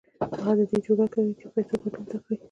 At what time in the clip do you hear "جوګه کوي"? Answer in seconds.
0.85-1.31